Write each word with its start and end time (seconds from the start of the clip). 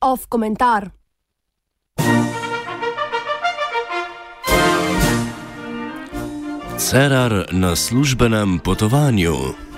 Off 0.00 0.26
komentar. 0.28 0.90
Cerar 6.76 7.46
na 7.52 7.76
službenem 7.76 8.58
potovanju. 8.58 9.71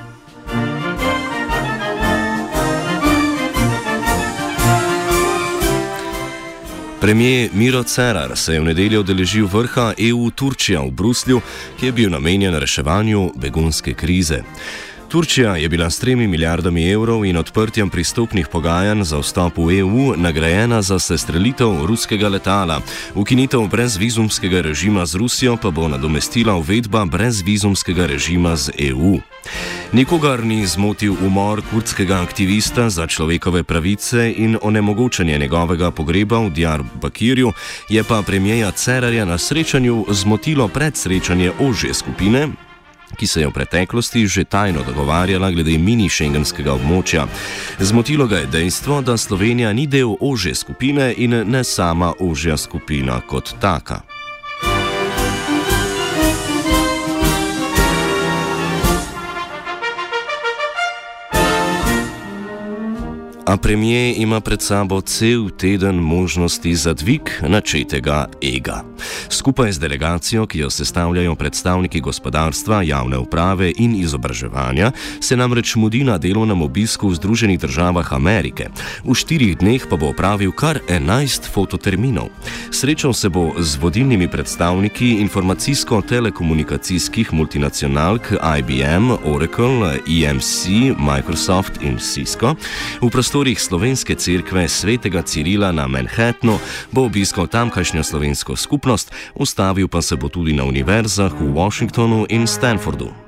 Premijer 7.04 7.50
Miro 7.52 7.82
Cerar 7.82 8.36
se 8.36 8.54
je 8.54 8.60
v 8.60 8.64
nedeljo 8.64 9.00
odeležil 9.00 9.44
vrha 9.46 9.92
EU 9.98 10.30
Turčija 10.30 10.80
v 10.80 10.90
Bruslju, 10.90 11.40
ki 11.76 11.86
je 11.86 11.92
bil 11.92 12.08
namenjen 12.10 12.54
reševanju 12.56 13.32
begunske 13.36 13.92
krize. 13.94 14.40
Turčija 15.08 15.56
je 15.56 15.68
bila 15.68 15.90
s 15.90 16.00
3 16.00 16.16
milijardami 16.16 16.88
evrov 16.90 17.26
in 17.26 17.36
odprtjem 17.36 17.90
pristopnih 17.90 18.48
pogajanj 18.48 19.02
za 19.04 19.18
vstop 19.20 19.58
v 19.58 19.78
EU 19.78 20.16
nagrajena 20.16 20.82
za 20.82 20.98
sestrelitev 20.98 21.84
ruskega 21.86 22.28
letala. 22.28 22.80
Ukinitev 23.14 23.68
brezvizumskega 23.68 24.60
režima 24.60 25.06
z 25.06 25.14
Rusijo 25.14 25.56
pa 25.56 25.70
bo 25.70 25.88
nadomestila 25.88 26.56
uvedba 26.56 27.04
brezvizumskega 27.04 28.06
režima 28.06 28.56
z 28.56 28.70
EU. 28.78 29.20
Nikogar 29.94 30.44
ni 30.44 30.66
zmotil 30.66 31.12
umor 31.26 31.62
kurdskega 31.70 32.22
aktivista 32.22 32.90
za 32.90 33.06
človekove 33.06 33.62
pravice 33.62 34.34
in 34.36 34.58
onemogočanje 34.62 35.38
njegovega 35.38 35.90
pogreba 35.90 36.38
v 36.38 36.50
Djar 36.50 36.82
Bakirju, 37.02 37.52
je 37.88 38.02
pa 38.04 38.22
premijeja 38.22 38.70
Cerarja 38.70 39.24
na 39.24 39.38
srečanju 39.38 40.06
zmotilo 40.10 40.68
predsrečanje 40.68 41.52
ožje 41.60 41.94
skupine, 41.94 42.48
ki 43.16 43.26
se 43.26 43.40
je 43.40 43.46
v 43.46 43.52
preteklosti 43.52 44.26
že 44.26 44.44
tajno 44.44 44.82
dogovarjala 44.82 45.50
glede 45.50 45.78
mini-šengenskega 45.78 46.74
območja. 46.74 47.26
Zmotilo 47.78 48.26
ga 48.26 48.38
je 48.38 48.46
dejstvo, 48.46 49.00
da 49.00 49.16
Slovenija 49.16 49.72
ni 49.72 49.86
del 49.86 50.16
ožje 50.20 50.54
skupine 50.54 51.14
in 51.16 51.30
ne 51.46 51.64
sama 51.64 52.12
ožja 52.18 52.56
skupina 52.56 53.20
kot 53.20 53.54
taka. 53.60 54.13
A 63.54 63.56
premijer 63.56 64.14
ima 64.18 64.40
pred 64.40 64.62
sabo 64.62 65.00
cel 65.00 65.50
teden 65.50 65.94
možnosti 65.94 66.74
za 66.74 66.94
dvig 66.94 67.20
načetega 67.48 68.26
ega. 68.42 68.84
Skupaj 69.28 69.72
z 69.72 69.78
delegacijo, 69.78 70.46
ki 70.46 70.58
jo 70.58 70.70
sestavljajo 70.70 71.34
predstavniki 71.34 72.00
gospodarstva, 72.00 72.82
javne 72.82 73.18
uprave 73.18 73.72
in 73.76 73.96
izobraževanja, 73.96 74.92
se 75.20 75.36
namreč 75.36 75.76
mudi 75.76 76.04
na 76.04 76.18
delovnem 76.18 76.62
obisku 76.62 77.08
v 77.08 77.14
Združenih 77.14 77.60
državah 77.60 78.12
Amerike. 78.12 78.68
V 79.04 79.14
štirih 79.14 79.58
dneh 79.58 79.86
pa 79.90 79.96
bo 79.96 80.08
opravil 80.10 80.52
kar 80.52 80.80
11 80.88 81.46
fototerminov. 81.52 82.28
Srečal 82.70 83.12
se 83.12 83.28
bo 83.28 83.52
z 83.58 83.76
vodilnimi 83.76 84.28
predstavniki 84.28 85.10
informacijsko-telekomunikacijskih 85.22 87.32
multinacionalk 87.32 88.32
IBM, 88.58 89.10
Oracle, 89.24 89.98
EMC, 90.10 90.66
Microsoft 90.98 91.82
in 91.82 91.98
Cisco 91.98 92.56
prostorih 93.44 93.60
slovenske 93.60 94.14
cerkve 94.14 94.68
svetega 94.68 95.22
Cirila 95.22 95.72
na 95.72 95.84
Manhattnu 95.86 96.56
bo 96.90 97.04
obiskal 97.04 97.46
tamkajšnjo 97.46 98.02
slovensko 98.02 98.56
skupnost, 98.56 99.12
ustavil 99.34 99.88
pa 99.88 100.02
se 100.02 100.16
bo 100.16 100.28
tudi 100.28 100.52
na 100.52 100.64
univerzah 100.64 101.32
v 101.32 101.52
Washingtonu 101.52 102.24
in 102.28 102.46
Stanfordu. 102.46 103.23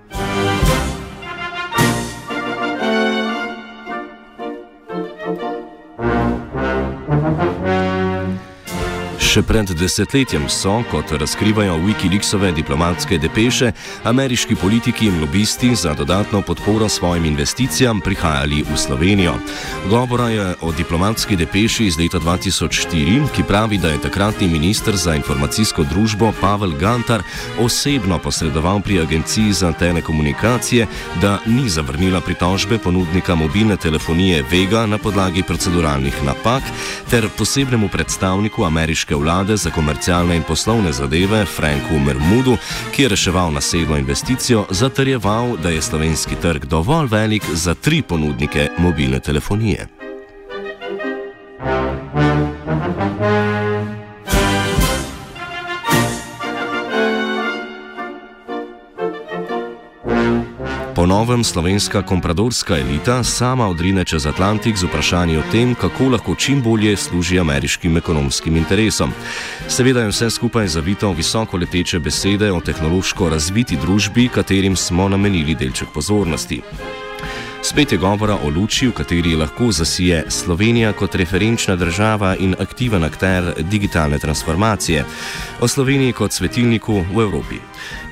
Še 9.37 9.43
pred 9.45 9.69
desetletjem 9.77 10.47
so, 10.49 10.79
kot 10.89 11.11
razkrivajo 11.13 11.75
Wikileaksove 11.83 12.55
diplomatske 12.57 13.19
depeše, 13.21 13.67
ameriški 14.09 14.55
politiki 14.57 15.11
in 15.11 15.19
lobisti 15.21 15.75
za 15.77 15.93
dodatno 15.93 16.41
podporo 16.41 16.89
svojim 16.89 17.27
investicijam 17.29 18.01
prihajali 18.01 18.63
v 18.65 18.79
Slovenijo. 18.81 19.35
Govora 19.91 20.31
je 20.33 20.47
o 20.65 20.73
diplomatski 20.73 21.37
depeši 21.37 21.85
iz 21.85 21.99
leta 22.01 22.17
2004, 22.17 23.27
ki 23.35 23.45
pravi, 23.45 23.77
da 23.77 23.91
je 23.93 24.01
takratni 24.07 24.49
minister 24.49 24.97
za 24.97 25.13
informacijsko 25.21 25.85
družbo 25.85 26.33
Pavel 26.41 26.73
Gantar 26.81 27.21
osebno 27.61 28.17
posredoval 28.19 28.81
pri 28.81 29.03
agenciji 29.05 29.53
za 29.53 29.73
telekomunikacije, 29.73 30.87
da 31.21 31.43
ni 31.45 31.69
zavrnila 31.69 32.23
pritožbe 32.25 32.79
ponudnika 32.79 33.35
mobilne 33.35 33.77
telefonije 33.77 34.41
Vega 34.51 34.87
na 34.87 34.97
podlagi 34.99 35.43
proceduralnih 35.43 36.25
napak 36.25 36.73
ter 37.11 37.29
posebnemu 37.37 37.93
predstavniku 37.93 38.65
ameriške 38.65 39.13
vlade 39.15 39.26
vlade 39.27 39.57
za 39.57 39.71
komercialne 39.71 40.37
in 40.37 40.43
poslovne 40.43 40.93
zadeve 40.93 41.45
Franku 41.45 41.99
Mermudu, 41.99 42.57
ki 42.95 43.03
je 43.03 43.09
reševal 43.09 43.51
nasedlo 43.53 43.97
investicijo, 43.99 44.65
zatrjeval, 44.71 45.57
da 45.63 45.69
je 45.71 45.83
slovenski 45.83 46.35
trg 46.43 46.65
dovolj 46.65 47.09
velik 47.11 47.43
za 47.55 47.75
tri 47.75 48.03
ponudnike 48.03 48.69
mobilne 48.79 49.21
telefonije. 49.21 50.06
Novem 61.27 61.45
slovenska 61.45 62.03
kompradorska 62.03 62.79
elita 62.79 63.25
sama 63.25 63.69
odrine 63.69 64.05
čez 64.05 64.27
Atlantik 64.27 64.77
z 64.77 64.87
vprašanji 64.87 65.39
o 65.39 65.43
tem, 65.53 65.75
kako 65.75 66.05
lahko 66.15 66.35
čim 66.35 66.63
bolje 66.63 66.97
služi 66.97 67.41
ameriškim 67.41 67.97
ekonomskim 67.97 68.57
interesom. 68.57 69.11
Seveda 69.69 70.07
je 70.07 70.13
vse 70.15 70.31
skupaj 70.31 70.69
zavito 70.69 71.11
v 71.11 71.17
visoko 71.17 71.57
leteče 71.57 71.99
besede 71.99 72.53
o 72.53 72.61
tehnološko 72.61 73.29
razviti 73.29 73.77
družbi, 73.77 74.29
katerim 74.29 74.77
smo 74.77 75.09
namenili 75.09 75.55
delček 75.55 75.89
pozornosti. 75.95 76.63
Spet 77.67 77.93
je 77.93 77.99
govora 77.99 78.37
o 78.45 78.51
luči, 78.51 78.87
v 78.87 78.93
kateri 78.95 79.35
lahko 79.35 79.73
zasije 79.73 80.25
Slovenija 80.31 80.93
kot 80.93 81.15
referenčna 81.15 81.77
država 81.77 82.37
in 82.39 82.55
aktiven 82.59 83.05
akter 83.05 83.55
digitalne 83.59 84.19
transformacije, 84.19 85.05
o 85.61 85.69
Sloveniji 85.69 86.13
kot 86.13 86.33
svetilniku 86.33 86.95
v 87.15 87.23
Evropi. 87.23 87.59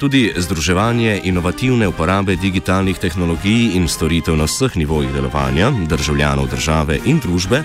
Tudi 0.00 0.32
združevanje 0.36 1.20
inovativne 1.24 1.88
uporabe 1.88 2.36
digitalnih 2.36 2.98
tehnologij 2.98 3.76
in 3.76 3.86
storitev 3.88 4.36
na 4.36 4.44
vseh 4.50 4.76
nivojih 4.76 5.12
delovanja 5.12 5.70
državljanov 5.70 6.50
države 6.50 6.98
in 7.04 7.20
družbe 7.22 7.62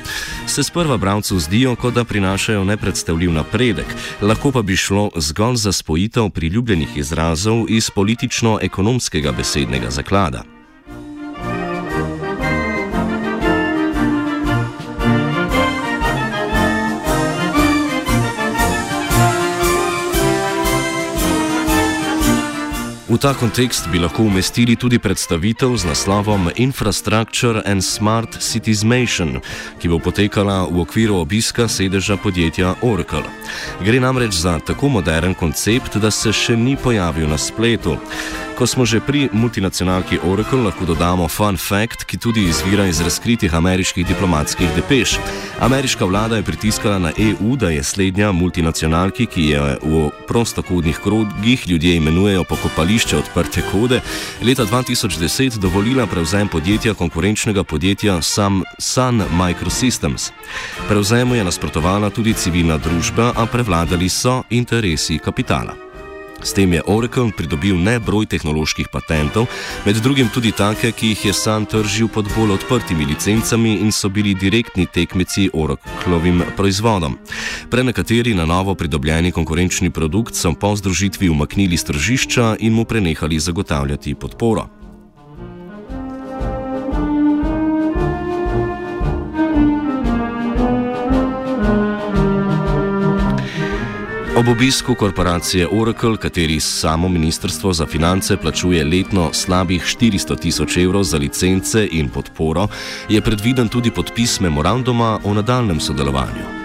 se 0.47 0.63
sprva 0.63 0.97
bravcu 0.97 1.39
zdijo, 1.39 1.75
kot 1.75 1.93
da 1.93 2.03
prinašajo 2.03 2.63
nepredstavljiv 2.63 3.33
napredek, 3.33 3.95
lahko 4.21 4.51
pa 4.51 4.61
bi 4.61 4.75
šlo 4.75 5.09
zgolj 5.15 5.55
za 5.55 5.71
spojitev 5.71 6.29
priljubljenih 6.29 6.97
izrazov 6.97 7.65
iz 7.69 7.89
politično-ekonomskega 7.89 9.31
besednega 9.31 9.89
zaklada. 9.89 10.58
V 23.09 23.17
ta 23.17 23.33
kontekst 23.33 23.89
bi 23.89 23.97
lahko 23.99 24.23
umestili 24.23 24.75
tudi 24.75 24.99
predstavitev 24.99 25.77
z 25.77 25.85
naslovom 25.85 26.49
Infrastructure 26.55 27.61
and 27.65 27.81
Smart 27.81 28.37
Citiesmation, 28.37 29.41
ki 29.81 29.89
bo 29.89 29.97
potekala 29.97 30.69
v 30.69 30.85
okviru 30.85 31.17
obiska 31.17 31.65
sedeža 31.65 32.21
podjetja 32.21 32.75
Oracle. 32.85 33.25
Gre 33.81 33.97
namreč 33.97 34.37
za 34.37 34.59
tako 34.61 34.93
modern 34.93 35.33
koncept, 35.33 35.97
da 35.97 36.11
se 36.13 36.29
še 36.29 36.53
ni 36.53 36.77
pojavil 36.77 37.25
na 37.25 37.41
spletu. 37.41 37.97
Ko 38.59 38.67
smo 38.67 38.83
že 38.85 38.99
pri 38.99 39.31
multinacionalki 39.31 40.19
Oracle, 40.27 40.59
lahko 40.67 40.85
dodamo 40.85 41.31
fun 41.31 41.57
fact, 41.57 42.03
ki 42.03 42.19
tudi 42.19 42.43
izvira 42.43 42.85
iz 42.91 42.99
razkritih 42.99 43.55
ameriških 43.55 44.03
diplomatskih 44.05 44.67
depeš. 44.75 45.15
Ameriška 45.63 46.05
vlada 46.05 46.35
je 46.35 46.43
pritiskala 46.43 46.99
na 46.99 47.11
EU, 47.15 47.55
da 47.55 47.71
je 47.71 47.83
slednja 47.83 48.31
multinacionalki, 48.35 49.25
ki 49.31 49.43
je 49.55 49.79
v 49.79 50.09
prostokodnih 50.27 50.99
krogih 50.99 51.63
ljudje 51.67 51.95
imenujejo 51.95 52.43
pokopališče 52.43 52.98
odprte 53.17 53.61
kode, 53.71 54.01
leta 54.41 54.65
2010 54.65 55.57
dovolila 55.57 56.07
prevzem 56.07 56.47
podjetja 56.47 56.93
konkurenčnega 56.93 57.63
podjetja 57.63 58.21
Sun, 58.21 58.63
Sun 58.79 59.23
Microsystems. 59.31 60.31
Prevzemu 60.87 61.35
je 61.35 61.43
nasprotovala 61.43 62.09
tudi 62.09 62.33
civilna 62.33 62.77
družba, 62.77 63.33
a 63.35 63.45
prevladali 63.45 64.09
so 64.09 64.43
interesi 64.49 65.19
kapitala. 65.19 65.88
S 66.43 66.53
tem 66.53 66.73
je 66.73 66.81
Oracle 66.87 67.31
pridobil 67.37 67.75
nebroj 67.75 68.25
tehnoloških 68.25 68.87
patentov, 68.91 69.47
med 69.85 69.99
drugim 70.03 70.29
tudi 70.33 70.51
take, 70.51 70.91
ki 70.91 71.13
jih 71.13 71.25
je 71.25 71.33
sam 71.33 71.65
tržil 71.65 72.07
pod 72.07 72.31
bolj 72.35 72.55
odprtimi 72.55 73.05
licencami 73.05 73.75
in 73.83 73.91
so 73.91 74.09
bili 74.09 74.33
direktni 74.33 74.85
tekmeci 74.85 75.49
Oraclovim 75.53 76.43
proizvodom. 76.57 77.19
Prenekateri 77.69 78.33
na 78.33 78.45
novo 78.45 78.75
pridobljeni 78.75 79.31
konkurenčni 79.31 79.89
produkt 79.89 80.35
so 80.35 80.53
po 80.53 80.75
združitvi 80.75 81.29
umaknili 81.29 81.77
z 81.77 81.83
tržišča 81.83 82.55
in 82.59 82.73
mu 82.73 82.85
prenehali 82.85 83.39
zagotavljati 83.39 84.15
podporo. 84.15 84.78
Ob 94.37 94.47
obisku 94.47 94.95
korporacije 94.95 95.67
Oracle, 95.71 96.17
kateri 96.17 96.59
samo 96.59 97.09
ministrstvo 97.09 97.73
za 97.73 97.85
finance 97.85 98.37
plačuje 98.37 98.85
letno 98.85 99.29
slabih 99.33 99.83
400 99.83 100.39
tisoč 100.39 100.77
evrov 100.77 101.03
za 101.03 101.17
licence 101.17 101.87
in 101.91 102.09
podporo, 102.09 102.67
je 103.09 103.21
predviden 103.21 103.67
tudi 103.67 103.91
podpis 103.91 104.39
memoranduma 104.39 105.19
o 105.23 105.33
nadaljem 105.33 105.79
sodelovanju. 105.79 106.58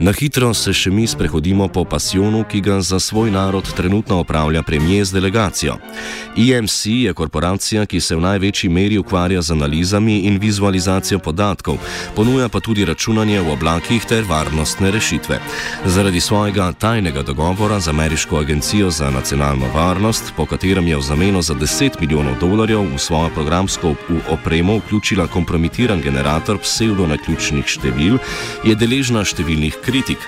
Na 0.00 0.14
hitro 0.16 0.48
se 0.56 0.72
še 0.72 0.88
mi 0.88 1.02
sprehodimo 1.04 1.66
po 1.68 1.82
pasijonu, 1.84 2.46
ki 2.48 2.62
ga 2.64 2.78
za 2.80 2.96
svoj 3.00 3.28
narod 3.30 3.66
trenutno 3.76 4.22
opravlja 4.22 4.62
premijer 4.64 5.04
z 5.04 5.12
delegacijo. 5.12 5.74
EMC 6.40 6.86
je 6.86 7.12
korporacija, 7.12 7.84
ki 7.86 8.00
se 8.00 8.16
v 8.16 8.22
največji 8.24 8.70
meri 8.72 8.96
ukvarja 8.98 9.42
z 9.42 9.52
analizami 9.52 10.14
in 10.24 10.38
vizualizacijo 10.40 11.18
podatkov, 11.18 11.76
ponuja 12.16 12.48
pa 12.48 12.62
tudi 12.64 12.84
računanje 12.88 13.42
v 13.44 13.52
oblakih 13.52 14.06
ter 14.08 14.24
varnostne 14.24 14.90
rešitve. 14.90 15.36
Zaradi 15.84 16.20
svojega 16.20 16.70
tajnega 16.72 17.22
dogovora 17.22 17.80
z 17.80 17.92
Ameriško 17.92 18.40
agencijo 18.40 18.88
za 18.90 19.10
nacionalno 19.10 19.68
varnost, 19.74 20.32
po 20.36 20.46
katerem 20.46 20.88
je 20.88 20.96
v 20.96 21.02
zameno 21.02 21.42
za 21.42 21.54
10 21.54 22.00
milijonov 22.00 22.40
dolarjev 22.40 22.88
v 22.94 22.98
svojo 22.98 23.28
programsko 23.36 23.94
opremo 24.32 24.80
vključila 24.80 25.26
kompromitiran 25.26 26.00
generator 26.00 26.56
pseudo-naključnih 26.56 27.68
števil, 27.68 28.16
je 28.64 28.74
deležna 28.80 29.28
številnih 29.28 29.76
kritik 29.76 29.89
kritik. 29.90 30.18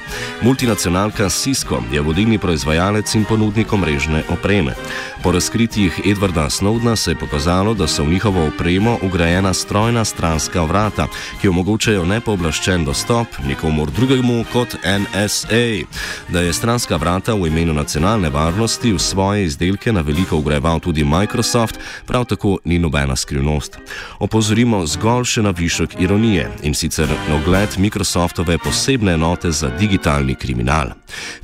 Multinacionalka 0.42 1.28
Cisco 1.28 1.82
je 1.92 2.00
vodilni 2.00 2.38
proizvajalec 2.38 3.14
in 3.14 3.24
ponudnik 3.24 3.72
omrežne 3.72 4.22
opreme. 4.28 4.74
Po 5.22 5.32
razkritjih 5.32 6.00
Edwarda 6.04 6.50
Snowdna 6.50 6.96
se 6.96 7.10
je 7.10 7.18
pokazalo, 7.18 7.74
da 7.74 7.86
so 7.86 8.02
v 8.02 8.10
njihovo 8.12 8.46
opremo 8.46 8.98
ugrajena 9.02 9.54
strojna 9.54 10.04
stranska 10.04 10.62
vrata, 10.62 11.06
ki 11.40 11.48
omogočajo 11.48 12.04
nepooblaščen 12.04 12.84
dostop 12.84 13.26
nikomor 13.46 13.90
drugemu 13.90 14.44
kot 14.52 14.74
NSA. 14.82 15.86
Da 16.28 16.40
je 16.40 16.52
stranska 16.52 16.96
vrata 16.96 17.34
v 17.34 17.46
imenu 17.46 17.72
nacionalne 17.72 18.30
varnosti 18.30 18.92
v 18.92 18.98
svoje 18.98 19.44
izdelke 19.44 19.92
na 19.92 20.00
veliko 20.00 20.36
ugrajeval 20.36 20.80
tudi 20.80 21.04
Microsoft, 21.04 21.78
prav 22.06 22.24
tako 22.24 22.58
ni 22.64 22.78
nobena 22.78 23.16
skrivnost. 23.16 23.78
Opozorimo 24.18 24.86
zgolj 24.86 25.24
še 25.24 25.42
na 25.42 25.50
višek 25.50 26.00
ironije 26.00 26.50
in 26.62 26.74
sicer 26.74 27.08
na 27.28 27.36
ogled 27.36 27.78
Microsoftove 27.78 28.58
posebne 28.58 29.14
enote 29.14 29.51
za 29.52 29.68
digitalni 29.68 30.34
kriminal. 30.34 30.90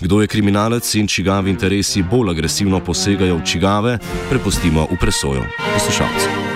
Kdo 0.01 0.21
je 0.21 0.27
kriminalec 0.27 0.95
in 0.95 1.07
čigavi 1.07 1.51
interesi 1.51 2.03
bolj 2.03 2.31
agresivno 2.31 2.81
posegajo 2.81 3.37
v 3.37 3.45
čigave, 3.45 3.99
prepustimo 4.29 4.87
v 4.91 4.97
presojo 5.01 5.45
poslušalcev. 5.75 6.48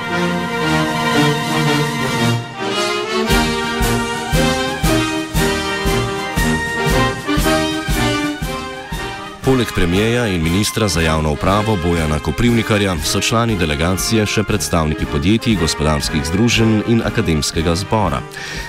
Poleg 9.63 9.75
premijeja 9.75 10.27
in 10.27 10.43
ministra 10.43 10.89
za 10.89 11.01
javno 11.01 11.33
upravo 11.33 11.79
Bojana 11.85 12.19
Koprivnikarja 12.19 12.97
so 13.05 13.21
člani 13.21 13.55
delegacije 13.57 14.25
še 14.27 14.43
predstavniki 14.43 15.07
podjetij, 15.07 15.55
gospodarskih 15.61 16.25
združenj 16.27 16.81
in 16.91 17.03
akademskega 17.07 17.77
zbora. 17.79 18.19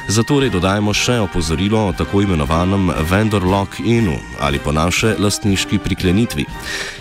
Zatorej 0.07 0.51
dodajemo 0.53 0.93
še 0.93 1.15
opozorilo 1.23 1.87
o 1.87 1.95
tako 1.97 2.21
imenovanem 2.21 2.91
vendor 3.09 3.41
lock-inu 3.41 4.19
ali 4.39 4.59
po 4.59 4.71
naše 4.71 5.15
lastniški 5.17 5.79
priklenitvi. 5.79 6.45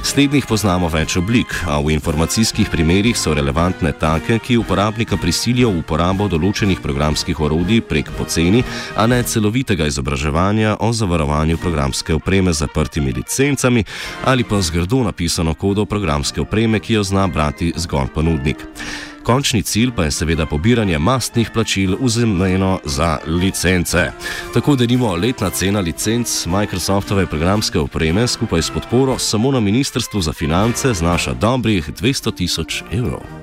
Slednjih 0.02 0.46
poznamo 0.48 0.88
več 0.88 1.18
oblik, 1.20 1.52
a 1.68 1.76
v 1.82 1.92
informacijskih 1.92 2.70
primerjih 2.72 3.18
so 3.18 3.34
relevantne 3.34 3.92
take, 3.92 4.38
ki 4.38 4.56
uporabnika 4.56 5.20
prisilijo 5.20 5.68
v 5.68 5.82
uporabo 5.82 6.30
določenih 6.32 6.80
programskih 6.80 7.40
orodij 7.40 7.84
prek 7.84 8.08
poceni, 8.16 8.64
a 8.96 9.06
ne 9.06 9.20
celovitega 9.22 9.90
izobraževanja 9.90 10.78
o 10.80 10.92
zavarovanju 10.92 11.60
programske 11.60 12.14
opreme 12.14 12.56
zaprtimi 12.56 13.12
licencami 13.12 13.81
ali 14.24 14.44
pa 14.44 14.60
z 14.62 14.70
grdo 14.70 15.02
napisano 15.02 15.54
kodo 15.54 15.84
programske 15.84 16.40
opreme, 16.40 16.80
ki 16.80 16.94
jo 16.94 17.02
zna 17.04 17.26
brati 17.26 17.72
zgolj 17.76 18.08
ponudnik. 18.14 18.56
Končni 19.22 19.62
cilj 19.62 19.92
pa 19.96 20.04
je 20.04 20.10
seveda 20.10 20.46
pobiranje 20.46 20.98
mastnih 20.98 21.50
plačil 21.54 21.96
v 22.00 22.08
zemljeno 22.08 22.80
za 22.84 23.18
licence. 23.26 24.10
Tako 24.54 24.76
da 24.76 24.86
nimo 24.86 25.14
letna 25.14 25.50
cena 25.50 25.80
licenc 25.80 26.46
Microsoftove 26.46 27.26
programske 27.26 27.78
opreme 27.78 28.26
skupaj 28.26 28.62
s 28.62 28.70
podporo 28.70 29.18
samo 29.18 29.52
na 29.52 29.60
Ministrstvu 29.60 30.20
za 30.20 30.32
finance 30.32 30.94
znaša 30.94 31.34
dobrih 31.34 31.90
200 31.90 32.34
tisoč 32.34 32.82
evrov. 32.92 33.41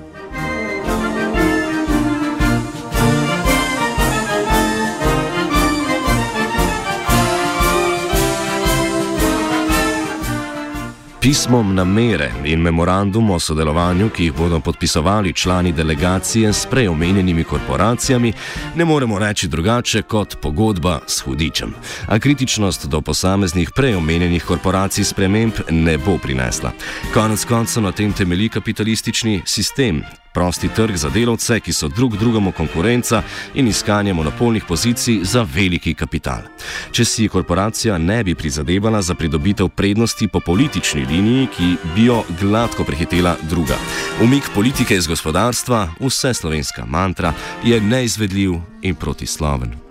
Pismom 11.20 11.74
namere 11.74 12.32
in 12.44 12.60
memorandum 12.60 13.30
o 13.30 13.38
sodelovanju, 13.38 14.08
ki 14.08 14.24
jih 14.24 14.32
bodo 14.32 14.60
podpisovali 14.60 15.32
člani 15.32 15.72
delegacije 15.72 16.52
s 16.52 16.66
preomenjenimi 16.66 17.44
korporacijami, 17.44 18.32
ne 18.74 18.84
moremo 18.84 19.18
reči 19.18 19.48
drugače 19.48 20.02
kot 20.02 20.36
pogodba 20.42 21.00
s 21.06 21.20
hudičem. 21.20 21.74
A 22.06 22.18
kritičnost 22.18 22.86
do 22.86 23.00
posameznih 23.00 23.70
preomenjenih 23.76 24.44
korporacij 24.44 25.04
sprememb 25.04 25.52
ne 25.70 25.98
bo 25.98 26.18
prinesla. 26.18 26.72
Konec 27.14 27.44
koncev 27.44 27.82
na 27.82 27.92
tem 27.92 28.12
temelji 28.12 28.48
kapitalistični 28.48 29.42
sistem, 29.46 30.02
Prosti 30.32 30.68
trg 30.68 30.96
za 30.96 31.10
delavce, 31.10 31.60
ki 31.60 31.72
so 31.72 31.88
drug 31.88 32.16
drugemu 32.16 32.52
konkurenca 32.52 33.22
in 33.54 33.68
iskanje 33.68 34.14
monopolnih 34.14 34.64
pozicij 34.64 35.20
za 35.22 35.42
veliki 35.54 35.94
kapital. 35.94 36.46
Če 36.92 37.04
si 37.04 37.28
korporacija 37.28 37.98
ne 37.98 38.22
bi 38.24 38.34
prizadevala 38.34 39.02
za 39.02 39.14
pridobitev 39.14 39.68
prednosti 39.68 40.28
po 40.28 40.40
politični 40.40 41.04
liniji, 41.04 41.48
ki 41.56 41.74
bi 41.94 42.06
jo 42.06 42.22
gladko 42.40 42.84
prehitela 42.84 43.36
druga. 43.50 43.76
Umik 44.22 44.50
politike 44.54 44.96
iz 44.96 45.06
gospodarstva, 45.06 45.88
vse 46.00 46.34
slovenska 46.34 46.86
mantra, 46.86 47.34
je 47.64 47.80
neizvedljiv 47.80 48.60
in 48.82 48.94
protisloven. 48.94 49.89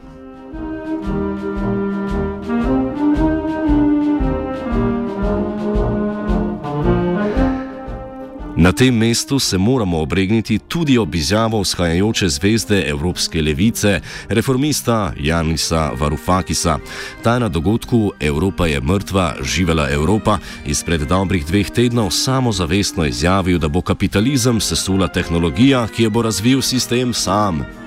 Na 8.59 8.71
tem 8.71 8.91
mestu 8.91 9.39
se 9.39 9.57
moramo 9.57 10.01
obregniti 10.01 10.59
tudi 10.59 10.97
ob 10.97 11.15
izjavo 11.15 11.61
vzhajajoče 11.61 12.29
zvezde 12.29 12.83
Evropske 12.87 13.41
levice, 13.41 14.01
reformista 14.29 15.13
Janisa 15.19 15.91
Varufakisa. 15.99 16.77
Ta 17.23 17.39
na 17.39 17.49
dogodku 17.49 18.11
Evropa 18.19 18.67
je 18.67 18.81
mrtva, 18.81 19.35
živela 19.41 19.89
Evropa, 19.89 20.37
izpred 20.65 21.01
dobrih 21.01 21.45
dveh 21.45 21.69
tednov 21.69 22.11
samozavestno 22.11 23.05
izjavil, 23.05 23.59
da 23.59 23.67
bo 23.67 23.81
kapitalizem 23.81 24.59
sesula 24.59 25.07
tehnologija, 25.07 25.87
ki 25.95 26.03
jo 26.03 26.09
bo 26.09 26.21
razvil 26.21 26.61
sistem 26.61 27.13
sam. 27.13 27.78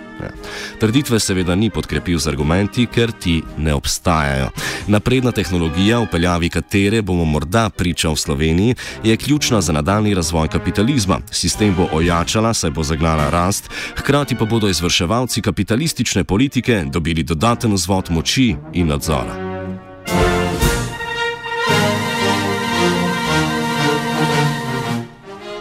Trditve 0.80 1.20
seveda 1.20 1.54
ni 1.54 1.70
podkrepil 1.70 2.18
z 2.18 2.28
argumenti, 2.28 2.86
ker 2.86 3.12
ti 3.12 3.42
ne 3.58 3.74
obstajajo. 3.74 4.50
Napredna 4.86 5.32
tehnologija, 5.32 6.00
v 6.02 6.10
peljavi 6.10 6.50
katere 6.50 7.02
bomo 7.02 7.24
morda 7.24 7.68
priča 7.70 8.10
v 8.10 8.16
Sloveniji, 8.16 8.74
je 9.04 9.16
ključna 9.16 9.60
za 9.60 9.72
nadaljni 9.72 10.14
razvoj 10.14 10.48
kapitalizma. 10.48 11.20
Sistem 11.30 11.74
bo 11.74 11.88
ojačala, 11.92 12.54
saj 12.54 12.70
bo 12.70 12.82
zagnala 12.82 13.30
rast, 13.30 13.70
hkrati 13.96 14.34
pa 14.34 14.44
bodo 14.44 14.68
izvrševalci 14.68 15.42
kapitalistične 15.42 16.24
politike 16.24 16.84
dobili 16.86 17.22
dodaten 17.22 17.72
vzvod 17.72 18.10
moči 18.10 18.56
in 18.72 18.86
nadzora. 18.86 19.52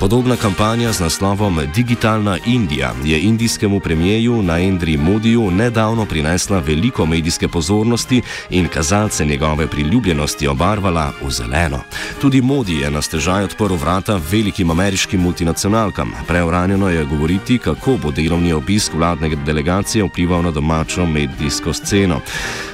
Podobna 0.01 0.36
kampanja 0.36 0.93
z 0.93 1.00
naslovom 1.00 1.60
Digitalna 1.75 2.38
Indija 2.46 2.93
je 3.03 3.22
indijskemu 3.22 3.79
premijeju 3.79 4.43
Naendri 4.43 4.98
Modiju 4.98 5.51
nedavno 5.51 6.05
prinesla 6.05 6.60
veliko 6.60 7.05
medijske 7.05 7.48
pozornosti 7.48 8.22
in 8.50 8.67
kazalce 8.67 9.25
njegove 9.25 9.67
priljubljenosti 9.67 10.48
obarvala 10.48 11.13
v 11.22 11.29
zeleno. 11.29 11.79
Tudi 12.22 12.41
Modi 12.41 12.75
je 12.75 12.91
na 12.91 13.01
stežaj 13.01 13.43
odprl 13.43 13.75
vrata 13.75 14.20
velikim 14.31 14.72
ameriškim 14.72 15.22
multinacionalkam. 15.22 16.12
Preuranjeno 16.27 16.89
je 16.89 17.05
govoriti, 17.05 17.58
kako 17.58 17.98
bo 17.98 18.12
delovni 18.12 18.53
obisk 18.53 18.93
vladne 18.93 19.36
delegacije 19.36 20.03
vplival 20.03 20.41
na 20.41 20.51
domačo 20.51 21.05
medijsko 21.05 21.74
sceno. 21.74 22.22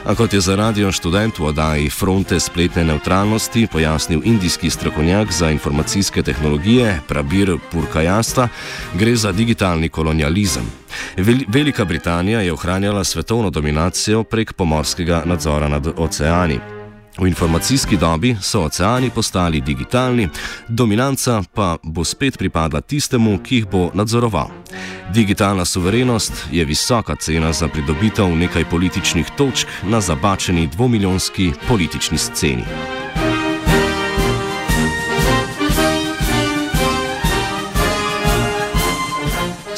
A 0.05 0.15
kot 0.15 0.33
je 0.33 0.39
za 0.39 0.55
radio 0.55 0.91
študent 0.91 1.39
v 1.39 1.45
oddaji 1.45 1.89
Fronte 1.89 2.39
spletne 2.39 2.83
neutralnosti 2.83 3.67
pojasnil 3.71 4.21
indijski 4.23 4.69
strokovnjak 4.69 5.31
za 5.31 5.49
informacijske 5.49 6.23
tehnologije, 6.23 7.01
Prabir 7.17 7.57
Purkajasta, 7.71 8.47
gre 8.93 9.15
za 9.15 9.31
digitalni 9.31 9.89
kolonializem. 9.89 10.63
Velika 11.47 11.85
Britanija 11.85 12.41
je 12.41 12.53
ohranjala 12.53 13.03
svetovno 13.03 13.49
dominacijo 13.49 14.23
prek 14.23 14.53
pomorskega 14.53 15.23
nadzora 15.25 15.67
nad 15.67 15.87
oceani. 15.97 16.59
V 17.17 17.27
informacijski 17.27 17.97
dobi 17.97 18.35
so 18.41 18.61
oceani 18.61 19.09
postali 19.09 19.61
digitalni, 19.61 20.29
dominanca 20.67 21.41
pa 21.53 21.77
bo 21.83 22.03
spet 22.03 22.37
pripadla 22.37 22.81
tistemu, 22.81 23.39
ki 23.43 23.55
jih 23.55 23.65
bo 23.65 23.89
nadzoroval. 23.93 24.49
Digitalna 25.13 25.65
suverenost 25.65 26.33
je 26.51 26.65
visoka 26.65 27.15
cena 27.15 27.53
za 27.53 27.67
pridobitev 27.67 28.29
nekaj 28.29 28.69
političnih 28.69 29.25
točk 29.37 29.67
na 29.83 30.01
zabačeni 30.01 30.67
dvomiljonski 30.67 31.51
politični 31.67 32.17
sceni. 32.17 32.63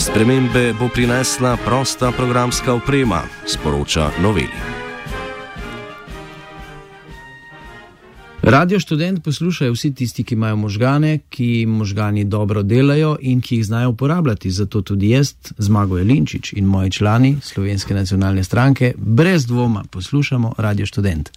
Spremembe 0.10 0.74
bo 0.74 0.89
prinesla 0.89 1.58
prosta 1.66 2.12
programska 2.12 2.74
oprema, 2.74 3.22
sporoča 3.48 4.10
noveli. 4.22 4.58
Radio 8.42 8.80
študent 8.80 9.24
poslušajo 9.24 9.74
vsi 9.74 9.94
tisti, 9.94 10.24
ki 10.24 10.36
imajo 10.36 10.56
možgane, 10.56 11.20
ki 11.30 11.66
možgani 11.66 12.24
dobro 12.24 12.63
delajo 12.63 13.18
in 13.22 13.42
ki 13.42 13.56
jih 13.56 13.66
znajo 13.66 13.89
uporabljati. 13.89 14.51
Zato 14.51 14.82
tudi 14.82 15.10
jaz, 15.10 15.34
Zmago 15.58 15.98
Jelinčič 15.98 16.54
in 16.54 16.66
moji 16.66 16.92
člani 16.92 17.38
Slovenske 17.42 17.94
nacionalne 17.94 18.44
stranke, 18.44 18.94
brez 18.98 19.46
dvoma 19.46 19.84
poslušamo 19.92 20.54
Radio 20.58 20.86
študent. 20.86 21.30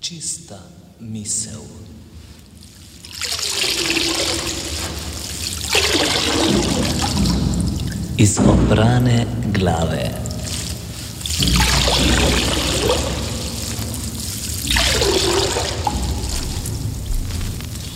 Čista 0.00 0.58
misel. 1.00 1.89
iz 8.20 8.38
oprane 8.38 9.26
glave. 9.52 10.10